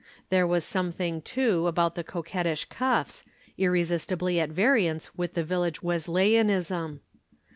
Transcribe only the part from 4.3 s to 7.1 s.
at variance with the village Wesleyanism.